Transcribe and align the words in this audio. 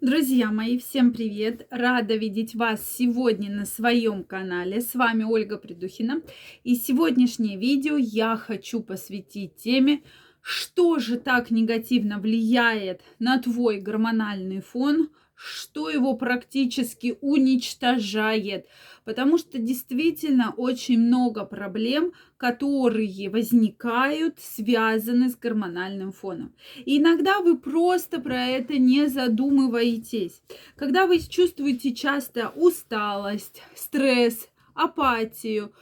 Друзья 0.00 0.50
мои, 0.50 0.78
всем 0.78 1.12
привет! 1.12 1.66
Рада 1.68 2.16
видеть 2.16 2.54
вас 2.54 2.80
сегодня 2.90 3.50
на 3.50 3.66
своем 3.66 4.24
канале. 4.24 4.80
С 4.80 4.94
вами 4.94 5.24
Ольга 5.24 5.58
Придухина. 5.58 6.22
И 6.64 6.76
сегодняшнее 6.76 7.58
видео 7.58 7.98
я 7.98 8.38
хочу 8.38 8.80
посвятить 8.80 9.56
теме, 9.56 10.00
что 10.42 10.98
же 10.98 11.18
так 11.18 11.50
негативно 11.50 12.18
влияет 12.18 13.02
на 13.18 13.38
твой 13.38 13.80
гормональный 13.80 14.60
фон, 14.60 15.10
что 15.42 15.88
его 15.88 16.14
практически 16.14 17.16
уничтожает. 17.22 18.66
Потому 19.04 19.38
что 19.38 19.58
действительно 19.58 20.52
очень 20.56 20.98
много 20.98 21.44
проблем, 21.44 22.12
которые 22.36 23.30
возникают, 23.30 24.38
связаны 24.38 25.30
с 25.30 25.36
гормональным 25.36 26.12
фоном. 26.12 26.54
И 26.84 26.98
иногда 26.98 27.40
вы 27.40 27.58
просто 27.58 28.20
про 28.20 28.46
это 28.46 28.78
не 28.78 29.06
задумываетесь. 29.08 30.42
Когда 30.76 31.06
вы 31.06 31.18
чувствуете 31.20 31.94
часто 31.94 32.50
усталость, 32.50 33.62
стресс, 33.74 34.48
апатию, 34.74 35.72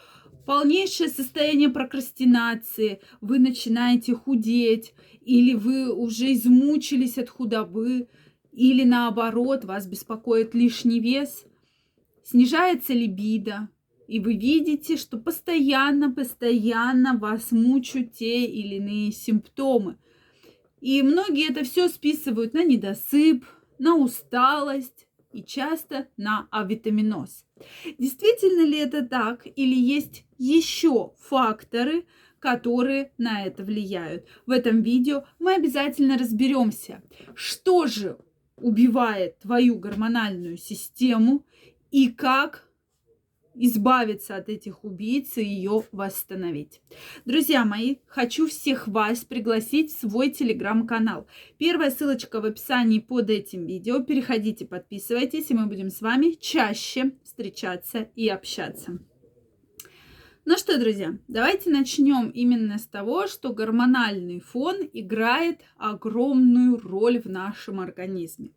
полнейшее 0.49 1.11
состояние 1.11 1.69
прокрастинации, 1.69 3.03
вы 3.21 3.39
начинаете 3.39 4.15
худеть, 4.15 4.95
или 5.21 5.53
вы 5.53 5.93
уже 5.93 6.33
измучились 6.33 7.19
от 7.19 7.29
худобы, 7.29 8.09
или 8.51 8.83
наоборот, 8.83 9.67
вас 9.67 9.87
беспокоит 9.87 10.55
лишний 10.55 11.01
вес, 11.01 11.45
снижается 12.25 12.95
либидо, 12.95 13.69
и 14.07 14.21
вы 14.21 14.39
видите, 14.39 14.97
что 14.97 15.19
постоянно-постоянно 15.19 17.19
вас 17.19 17.53
мучают 17.53 18.15
те 18.15 18.47
или 18.47 18.77
иные 18.77 19.13
симптомы. 19.13 19.99
И 20.81 21.03
многие 21.03 21.51
это 21.51 21.63
все 21.63 21.89
списывают 21.89 22.55
на 22.55 22.65
недосып, 22.65 23.45
на 23.79 23.97
усталость 23.97 25.08
и 25.33 25.43
часто 25.43 26.09
на 26.17 26.49
авитаминоз. 26.51 27.45
Действительно 27.99 28.65
ли 28.65 28.79
это 28.79 29.05
так 29.05 29.47
или 29.47 29.75
есть 29.75 30.25
еще 30.39 31.13
факторы, 31.19 32.07
которые 32.39 33.13
на 33.19 33.45
это 33.45 33.65
влияют? 33.65 34.27
В 34.47 34.51
этом 34.51 34.83
видео 34.83 35.25
мы 35.39 35.55
обязательно 35.55 36.17
разберемся, 36.19 37.03
что 37.35 37.87
же 37.87 38.19
убивает 38.57 39.39
твою 39.39 39.79
гормональную 39.79 40.57
систему 40.57 41.45
и 41.91 42.09
как 42.09 42.68
избавиться 43.59 44.37
от 44.37 44.49
этих 44.49 44.85
убийц 44.85 45.37
и 45.37 45.45
ее 45.45 45.85
восстановить. 45.93 46.81
Друзья 47.25 47.65
мои, 47.65 47.97
хочу 48.07 48.47
всех 48.47 48.89
вас 48.89 49.25
пригласить 49.25 49.93
в 49.93 50.01
свой 50.01 50.31
телеграм-канал. 50.31 51.27
Первая 51.59 51.91
ссылочка 51.91 52.41
в 52.41 52.45
описании 52.45 53.01
под 53.01 53.31
этим 53.31 53.67
видео. 53.67 54.03
Переходите, 54.03 54.67
подписывайтесь, 54.67 55.51
и 55.51 55.55
мы 55.55 55.67
будем 55.67 55.91
с 55.91 56.01
вами 56.01 56.37
чаще 56.41 57.13
встречаться 57.25 58.09
и 58.15 58.29
общаться. 58.29 58.99
Ну 60.51 60.57
что, 60.57 60.79
друзья, 60.79 61.19
давайте 61.29 61.69
начнем 61.69 62.31
именно 62.31 62.79
с 62.79 62.87
того, 62.87 63.27
что 63.27 63.53
гормональный 63.53 64.41
фон 64.41 64.77
играет 64.95 65.61
огромную 65.77 66.79
роль 66.79 67.21
в 67.21 67.27
нашем 67.27 67.81
организме. 67.81 68.53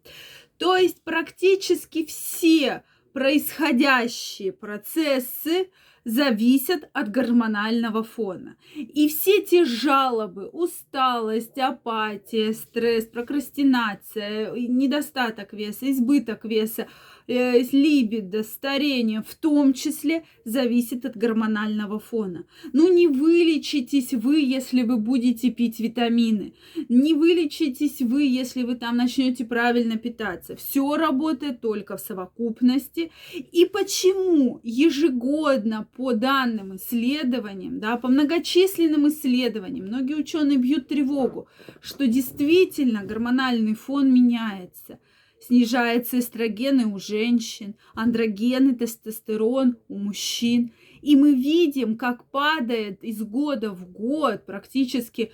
То 0.58 0.78
есть 0.78 1.04
практически 1.04 2.06
все 2.06 2.84
происходящие 3.14 4.52
процессы 4.52 5.70
зависят 6.06 6.90
от 6.94 7.12
гормонального 7.12 8.04
фона. 8.04 8.56
И 8.76 9.08
все 9.08 9.42
те 9.42 9.66
жалобы, 9.66 10.48
усталость, 10.48 11.58
апатия, 11.58 12.54
стресс, 12.54 13.06
прокрастинация, 13.06 14.52
недостаток 14.52 15.54
веса, 15.54 15.92
избыток 15.92 16.46
веса, 16.46 16.88
э, 17.28 17.62
либидо, 17.72 18.44
старение, 18.44 19.22
в 19.22 19.36
том 19.36 19.74
числе 19.74 20.24
зависит 20.46 21.06
от 21.06 21.16
гормонального 21.16 22.00
фона. 22.00 22.46
Ну 22.74 22.92
не 22.94 23.08
вылечитесь 23.08 24.14
вы, 24.14 24.40
если 24.40 24.84
вы 24.84 24.98
будете 24.98 25.52
пить 25.52 25.80
витамины. 25.80 26.54
Не 26.90 27.14
вылечитесь 27.14 28.02
вы, 28.02 28.24
если 28.24 28.64
вы 28.64 28.76
там 28.76 28.98
начнете 28.98 29.46
правильно 29.46 29.98
питаться. 29.98 30.56
Все 30.56 30.96
работает 30.96 31.62
только 31.62 31.98
в 31.98 32.02
совокупности. 32.02 33.12
И 33.52 33.66
почему 33.66 34.60
ежегодно 34.64 35.88
по 35.96 36.14
данным 36.14 36.76
исследованиям, 36.76 37.80
да, 37.80 37.98
по 37.98 38.08
многочисленным 38.08 39.08
исследованиям, 39.08 39.88
многие 39.88 40.16
ученые 40.16 40.58
бьют 40.58 40.88
тревогу, 40.88 41.48
что 41.82 42.08
действительно 42.08 43.04
гормональный 43.04 43.76
фон 43.76 44.14
меняется– 44.14 45.00
снижается 45.42 46.20
эстрогены 46.20 46.86
у 46.86 47.00
женщин, 47.00 47.76
андрогены, 47.94 48.76
тестостерон 48.76 49.78
у 49.88 49.98
мужчин. 49.98 50.72
И 51.02 51.16
мы 51.16 51.34
видим, 51.34 51.98
как 51.98 52.30
падает 52.30 53.04
из 53.04 53.22
года 53.24 53.72
в 53.72 53.92
год 53.92 54.46
практически 54.46 55.32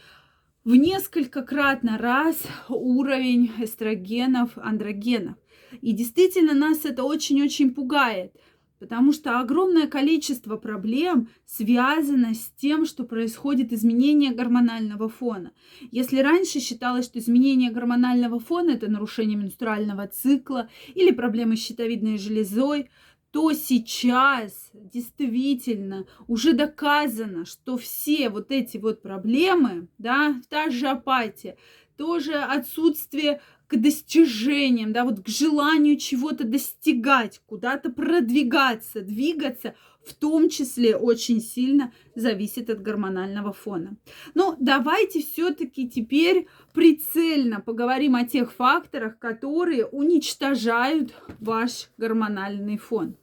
в 0.63 0.75
несколько 0.75 1.44
кратно 1.44 1.97
раз 1.97 2.41
уровень 2.69 3.51
эстрогенов, 3.59 4.57
андрогенов. 4.57 5.35
И 5.81 5.91
действительно 5.91 6.53
нас 6.53 6.85
это 6.85 7.03
очень-очень 7.03 7.73
пугает– 7.73 8.34
Потому 8.79 9.11
что 9.11 9.39
огромное 9.39 9.88
количество 9.88 10.55
проблем 10.55 11.29
связано 11.45 12.35
с 12.35 12.51
тем, 12.57 12.85
что 12.85 13.03
происходит 13.03 13.73
изменение 13.73 14.31
гормонального 14.31 15.09
фона. 15.09 15.51
Если 15.91 16.19
раньше 16.19 16.59
считалось, 16.59 17.05
что 17.05 17.17
изменение 17.19 17.71
гормонального 17.71 18.39
фона 18.39 18.71
это 18.71 18.89
нарушение 18.89 19.37
менструального 19.37 20.07
цикла 20.07 20.69
или 20.93 21.11
проблемы 21.11 21.57
с 21.57 21.63
щитовидной 21.63 22.17
железой, 22.17 22.89
то 23.31 23.51
сейчас 23.53 24.71
действительно 24.73 26.05
уже 26.27 26.53
доказано, 26.53 27.45
что 27.45 27.77
все 27.77 28.29
вот 28.29 28.51
эти 28.51 28.77
вот 28.77 29.01
проблемы, 29.01 29.87
да, 29.97 30.41
та 30.49 30.69
же 30.69 30.87
апатия, 30.87 31.57
тоже 31.97 32.33
отсутствие 32.33 33.41
к 33.67 33.75
достижениям, 33.75 34.94
да, 34.94 35.03
вот 35.03 35.22
к 35.22 35.28
желанию 35.28 35.97
чего-то 35.97 36.45
достигать, 36.45 37.41
куда-то 37.45 37.91
продвигаться, 37.91 39.01
двигаться, 39.01 39.75
в 40.05 40.13
том 40.13 40.50
числе 40.50 40.95
очень 40.95 41.41
сильно 41.41 41.91
зависит 42.16 42.69
от 42.69 42.81
гормонального 42.81 43.51
фона. 43.51 43.97
Но 44.33 44.55
давайте 44.59 45.22
все-таки 45.22 45.89
теперь 45.89 46.47
прицельно 46.73 47.59
поговорим 47.59 48.16
о 48.16 48.25
тех 48.25 48.53
факторах, 48.53 49.19
которые 49.19 49.85
уничтожают 49.85 51.13
ваш 51.39 51.89
гормональный 51.97 52.78
фон. 52.78 53.17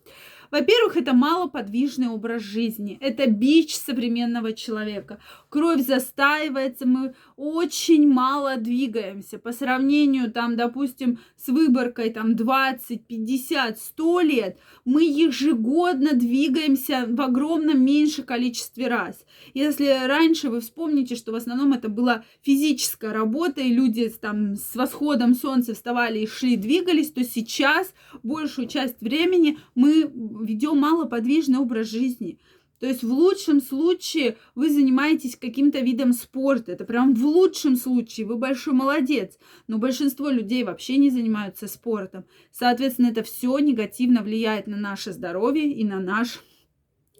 Во-первых, 0.54 0.96
это 0.96 1.14
малоподвижный 1.14 2.06
образ 2.06 2.42
жизни. 2.42 2.96
Это 3.00 3.28
бич 3.28 3.74
современного 3.74 4.52
человека. 4.52 5.18
Кровь 5.48 5.84
застаивается, 5.84 6.86
мы 6.86 7.16
очень 7.36 8.06
мало 8.06 8.56
двигаемся. 8.56 9.40
По 9.40 9.50
сравнению, 9.50 10.30
там, 10.30 10.54
допустим, 10.54 11.18
с 11.36 11.48
выборкой 11.48 12.10
там 12.10 12.36
20, 12.36 13.04
50, 13.04 13.80
100 13.80 14.20
лет, 14.20 14.58
мы 14.84 15.02
ежегодно 15.02 16.12
двигаемся 16.12 17.04
в 17.08 17.20
огромном 17.20 17.84
меньше 17.84 18.22
количестве 18.22 18.86
раз. 18.86 19.24
Если 19.54 20.06
раньше 20.06 20.50
вы 20.50 20.60
вспомните, 20.60 21.16
что 21.16 21.32
в 21.32 21.34
основном 21.34 21.72
это 21.72 21.88
была 21.88 22.22
физическая 22.42 23.12
работа, 23.12 23.60
и 23.60 23.72
люди 23.72 24.08
там 24.08 24.54
с 24.54 24.76
восходом 24.76 25.34
солнца 25.34 25.74
вставали 25.74 26.20
и 26.20 26.28
шли, 26.28 26.56
двигались, 26.56 27.10
то 27.10 27.24
сейчас 27.24 27.92
большую 28.22 28.68
часть 28.68 29.00
времени 29.00 29.58
мы 29.74 30.08
ведем 30.44 30.78
малоподвижный 30.78 31.58
образ 31.58 31.88
жизни. 31.88 32.38
То 32.80 32.86
есть 32.86 33.02
в 33.02 33.12
лучшем 33.12 33.62
случае 33.62 34.36
вы 34.54 34.68
занимаетесь 34.68 35.36
каким-то 35.36 35.80
видом 35.80 36.12
спорта. 36.12 36.72
Это 36.72 36.84
прям 36.84 37.14
в 37.14 37.24
лучшем 37.24 37.76
случае. 37.76 38.26
Вы 38.26 38.36
большой 38.36 38.74
молодец. 38.74 39.38
Но 39.68 39.78
большинство 39.78 40.28
людей 40.28 40.64
вообще 40.64 40.96
не 40.96 41.10
занимаются 41.10 41.66
спортом. 41.66 42.24
Соответственно, 42.52 43.06
это 43.06 43.22
все 43.22 43.58
негативно 43.58 44.22
влияет 44.22 44.66
на 44.66 44.76
наше 44.76 45.12
здоровье 45.12 45.72
и 45.72 45.84
на 45.84 46.00
наш 46.00 46.40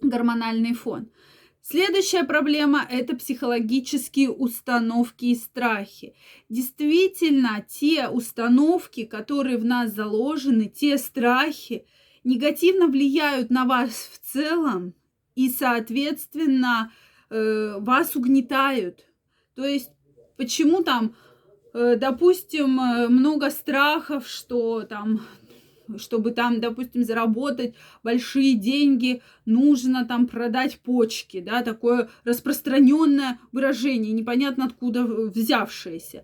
гормональный 0.01 0.73
фон. 0.73 1.09
Следующая 1.67 2.25
проблема– 2.25 2.85
это 2.91 3.15
психологические 3.15 4.29
установки 4.29 5.25
и 5.25 5.35
страхи. 5.35 6.13
Действительно, 6.47 7.65
те 7.67 8.07
установки, 8.07 9.03
которые 9.03 9.57
в 9.57 9.65
нас 9.65 9.91
заложены, 9.91 10.65
те 10.69 10.99
страхи, 10.99 11.87
негативно 12.25 12.87
влияют 12.87 13.49
на 13.49 13.63
вас 13.65 14.09
в 14.11 14.19
целом 14.19 14.93
и, 15.35 15.49
соответственно, 15.49 16.91
э, 17.29 17.77
вас 17.79 18.15
угнетают. 18.15 19.05
То 19.55 19.65
есть, 19.65 19.91
почему 20.35 20.83
там, 20.83 21.15
э, 21.73 21.95
допустим, 21.95 22.79
э, 22.79 23.07
много 23.07 23.49
страхов, 23.51 24.27
что 24.27 24.81
там 24.81 25.21
чтобы 25.97 26.31
там, 26.31 26.59
допустим, 26.59 27.03
заработать 27.03 27.75
большие 28.03 28.55
деньги, 28.55 29.21
нужно 29.45 30.03
там 30.03 30.25
продать 30.25 30.79
почки, 30.79 31.39
да, 31.39 31.61
такое 31.61 32.09
распространенное 32.23 33.39
выражение, 33.51 34.11
непонятно 34.11 34.65
откуда 34.65 35.03
взявшееся. 35.03 36.23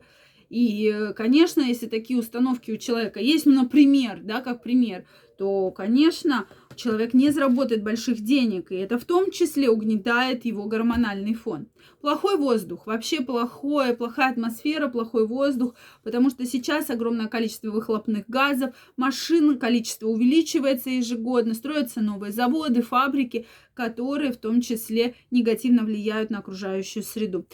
И, 0.50 1.12
конечно, 1.16 1.62
если 1.62 1.86
такие 1.86 2.20
установки 2.20 2.72
у 2.72 2.78
человека 2.78 3.20
есть, 3.20 3.46
ну, 3.46 3.54
например, 3.54 4.20
да, 4.24 4.42
как 4.42 4.64
пример, 4.64 5.06
то, 5.42 5.72
конечно, 5.72 6.46
человек 6.76 7.16
не 7.16 7.32
заработает 7.32 7.82
больших 7.82 8.22
денег, 8.22 8.72
и 8.72 8.76
это 8.76 9.00
в 9.00 9.06
том 9.06 9.32
числе 9.32 9.72
угнетает 9.72 10.46
его 10.46 10.66
гормональный 10.66 11.34
фон. 11.34 11.66
Плохой 12.00 12.38
воздух, 12.38 12.86
вообще 12.86 13.22
плохое, 13.22 13.96
плохая 13.96 14.34
атмосфера, 14.34 14.88
плохой 14.88 15.26
воздух, 15.26 15.74
потому 16.04 16.30
что 16.30 16.46
сейчас 16.46 16.92
огромное 16.92 17.28
количество 17.28 17.72
выхлопных 17.72 18.26
газов, 18.28 18.76
машин, 18.98 19.58
количество 19.58 20.10
увеличивается 20.10 20.92
ежегодно, 20.92 21.56
строятся 21.56 22.02
новые 22.02 22.32
заводы, 22.32 22.84
фабрики, 22.84 23.48
которые 23.74 24.32
в 24.34 24.38
том 24.38 24.62
числе 24.62 25.16
негативно 25.32 25.84
влияют 25.84 26.30
на 26.30 26.38
окружающую 26.38 27.02
среду. 27.02 27.48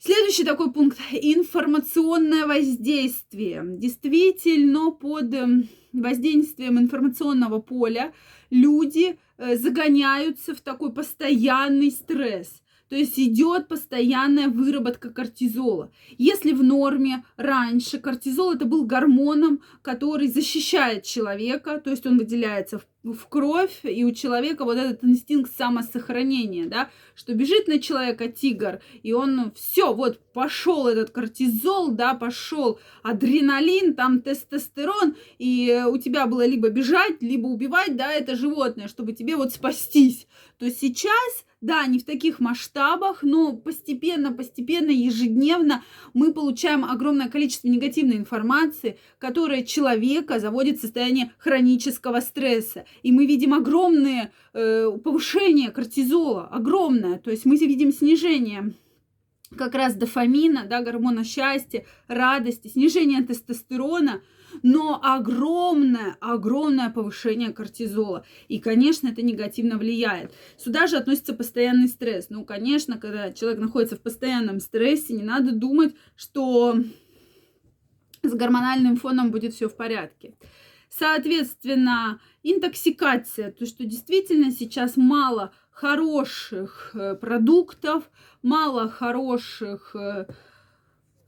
Следующий 0.00 0.44
такой 0.44 0.72
пункт– 0.72 0.96
информационное 1.12 2.46
воздействие. 2.46 3.64
Действительно, 3.66 4.92
под 4.92 5.34
эм, 5.34 5.68
воздействием 5.92 6.78
информационного 6.78 7.60
поля 7.60 8.12
люди 8.48 9.18
э, 9.38 9.56
загоняются 9.56 10.54
в 10.54 10.60
такой 10.60 10.92
постоянный 10.92 11.90
стресс. 11.90 12.62
То 12.88 12.94
есть 12.94 13.18
идет 13.18 13.66
постоянная 13.66 14.48
выработка 14.48 15.10
кортизола. 15.10 15.90
Если 16.16 16.52
в 16.52 16.62
норме 16.62 17.24
раньше 17.36 17.98
кортизол 17.98 18.54
это 18.54 18.66
был 18.66 18.86
гормоном, 18.86 19.62
который 19.82 20.28
защищает 20.28 21.02
человека, 21.02 21.80
то 21.80 21.90
есть 21.90 22.06
он 22.06 22.18
выделяется 22.18 22.78
в 22.78 22.86
в 23.12 23.26
кровь, 23.28 23.80
и 23.82 24.04
у 24.04 24.12
человека 24.12 24.64
вот 24.64 24.76
этот 24.76 25.04
инстинкт 25.04 25.54
самосохранения, 25.56 26.66
да, 26.66 26.90
что 27.14 27.34
бежит 27.34 27.68
на 27.68 27.78
человека 27.78 28.28
тигр, 28.28 28.80
и 29.02 29.12
он 29.12 29.52
все, 29.54 29.92
вот 29.92 30.20
пошел 30.32 30.86
этот 30.86 31.10
кортизол, 31.10 31.92
да, 31.92 32.14
пошел 32.14 32.78
адреналин, 33.02 33.94
там 33.94 34.20
тестостерон, 34.20 35.16
и 35.38 35.84
у 35.88 35.98
тебя 35.98 36.26
было 36.26 36.46
либо 36.46 36.68
бежать, 36.68 37.20
либо 37.20 37.46
убивать, 37.46 37.96
да, 37.96 38.12
это 38.12 38.36
животное, 38.36 38.88
чтобы 38.88 39.12
тебе 39.12 39.36
вот 39.36 39.52
спастись. 39.52 40.26
То 40.58 40.70
сейчас 40.70 41.44
да, 41.60 41.86
не 41.86 41.98
в 41.98 42.04
таких 42.04 42.38
масштабах, 42.38 43.22
но 43.22 43.52
постепенно, 43.52 44.32
постепенно, 44.32 44.90
ежедневно 44.90 45.82
мы 46.14 46.32
получаем 46.32 46.84
огромное 46.84 47.28
количество 47.28 47.66
негативной 47.68 48.16
информации, 48.16 48.98
которая 49.18 49.64
человека 49.64 50.38
заводит 50.38 50.78
в 50.78 50.82
состояние 50.82 51.32
хронического 51.38 52.20
стресса. 52.20 52.84
И 53.02 53.12
мы 53.12 53.26
видим 53.26 53.54
огромное 53.54 54.32
э, 54.52 54.90
повышение 55.02 55.70
кортизола, 55.70 56.46
огромное. 56.46 57.18
То 57.18 57.30
есть 57.30 57.44
мы 57.44 57.56
видим 57.56 57.92
снижение 57.92 58.74
как 59.56 59.74
раз 59.74 59.94
дофамина, 59.94 60.66
да, 60.68 60.82
гормона 60.82 61.24
счастья, 61.24 61.84
радости, 62.06 62.68
снижение 62.68 63.22
тестостерона– 63.22 64.22
но 64.62 65.00
огромное, 65.02 66.16
огромное 66.20 66.90
повышение 66.90 67.52
кортизола. 67.52 68.24
И, 68.48 68.58
конечно, 68.58 69.08
это 69.08 69.22
негативно 69.22 69.78
влияет. 69.78 70.32
Сюда 70.56 70.86
же 70.86 70.96
относится 70.96 71.34
постоянный 71.34 71.88
стресс. 71.88 72.28
Ну, 72.30 72.44
конечно, 72.44 72.98
когда 72.98 73.32
человек 73.32 73.60
находится 73.60 73.96
в 73.96 74.00
постоянном 74.00 74.60
стрессе, 74.60 75.14
не 75.14 75.22
надо 75.22 75.52
думать, 75.52 75.94
что 76.16 76.76
с 78.22 78.32
гормональным 78.32 78.96
фоном 78.96 79.30
будет 79.30 79.54
все 79.54 79.68
в 79.68 79.76
порядке. 79.76 80.34
Соответственно, 80.90 82.20
интоксикация, 82.42 83.52
то, 83.52 83.66
что 83.66 83.84
действительно 83.84 84.50
сейчас 84.50 84.96
мало 84.96 85.52
хороших 85.70 86.90
э, 86.94 87.14
продуктов, 87.14 88.10
мало 88.42 88.88
хороших 88.88 89.94
э, 89.94 90.26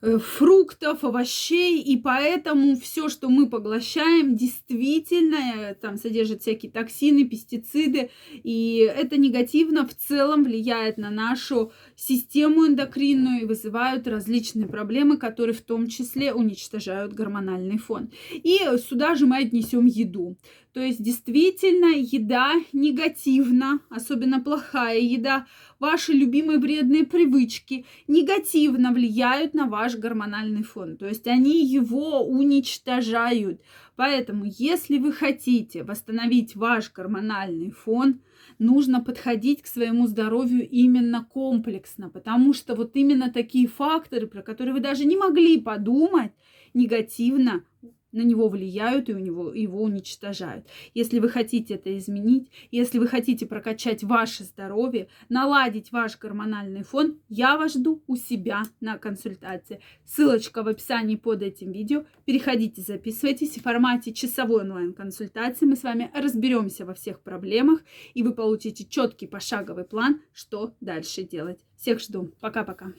фруктов, 0.01 1.05
овощей, 1.05 1.81
и 1.83 1.97
поэтому 1.99 2.77
все, 2.77 3.09
что 3.09 3.29
мы 3.29 3.51
поглощаем, 3.51 4.35
действительно 4.35 5.37
э, 5.37 5.75
там 5.75 5.99
содержит 5.99 6.41
всякие 6.41 6.73
токсины, 6.73 7.25
пестициды, 7.25 8.11
и 8.33 8.79
это 8.79 9.19
негативно 9.19 9.87
в 9.87 9.95
целом 9.95 10.45
влияет 10.45 10.97
на 10.97 11.11
нашу 11.11 11.73
систему 11.97 12.67
эндокринную 12.67 13.43
и 13.43 13.45
вызывают 13.45 14.07
различные 14.07 14.67
проблемы, 14.67 15.19
которые 15.19 15.55
в 15.55 15.61
том 15.63 15.87
числе 15.89 16.33
уничтожают 16.33 17.13
гормональный 17.13 17.79
фон. 17.79 18.11
И 18.33 18.59
сюда 18.89 19.15
же 19.15 19.27
мы 19.27 19.39
отнесем 19.39 19.85
еду. 19.85 20.37
То 20.73 20.81
есть 20.81 21.03
действительно 21.03 21.97
еда 21.97 22.53
негативна, 22.73 23.81
особенно 23.91 24.41
плохая 24.41 25.01
еда, 25.01 25.47
ваши 25.81 26.13
любимые 26.13 26.59
вредные 26.59 27.05
привычки 27.05 27.87
негативно 28.07 28.93
влияют 28.93 29.55
на 29.55 29.67
ваш 29.67 29.97
гормональный 29.97 30.63
фон. 30.63 30.97
То 30.97 31.09
есть 31.09 31.27
они 31.27 31.65
его 31.65 32.21
уничтожают. 32.21 33.61
Поэтому, 33.97 34.45
если 34.47 34.99
вы 34.99 35.13
хотите 35.13 35.83
восстановить 35.83 36.55
ваш 36.55 36.93
гормональный 36.93 37.71
фон, 37.71 38.21
нужно 38.59 39.03
подходить 39.03 39.63
к 39.63 39.67
своему 39.67 40.07
здоровью 40.07 40.69
именно 40.69 41.25
комплексно, 41.25 42.11
потому 42.11 42.53
что 42.53 42.75
вот 42.75 42.95
именно 42.95 43.31
такие 43.31 43.67
факторы, 43.67 44.27
про 44.27 44.43
которые 44.43 44.75
вы 44.75 44.81
даже 44.81 45.05
не 45.05 45.17
могли 45.17 45.61
подумать, 45.61 46.33
негативно 46.75 47.65
на 48.13 48.23
него 48.23 48.49
влияют 48.49 49.09
и 49.09 49.15
у 49.15 49.19
него 49.19 49.53
его 49.53 49.83
уничтожают. 49.83 50.67
Если 50.95 51.19
вы 51.19 51.29
хотите 51.29 51.75
это 51.75 51.97
изменить, 51.97 52.49
если 52.71 52.99
вы 52.99 53.07
хотите 53.07 53.47
прокачать 53.47 54.03
ваше 54.03 54.45
здоровье, 54.45 55.09
наладить 55.29 55.93
ваш 55.93 56.19
гормональный 56.19 56.83
фон, 56.83 57.19
я 57.29 57.57
вас 57.57 57.75
жду 57.75 58.03
у 58.07 58.17
себя 58.17 58.63
на 58.81 58.99
консультации. 58.99 59.81
Ссылочка 60.05 60.63
в 60.63 60.69
описании 60.69 61.17
под 61.17 61.43
этим 61.43 61.73
видео. 61.73 62.05
Переходите, 62.25 62.83
записывайтесь. 62.83 63.57
В 63.57 63.63
формате 63.63 64.13
часовой 64.13 64.63
онлайн-консультации 64.63 65.67
мы 65.67 65.77
с 65.77 65.83
вами 65.83 66.11
разберемся 66.15 66.85
во 66.85 66.95
всех 66.95 67.21
проблемах, 67.21 67.81
и 68.15 68.23
вы 68.23 68.33
получите 68.35 68.85
четкий 68.85 69.27
пошаговый 69.27 69.85
план, 69.85 70.21
что 70.33 70.75
дальше 70.81 71.23
делать. 71.23 71.61
Всех 71.77 72.01
жду. 72.01 72.33
Пока-пока. 72.41 72.93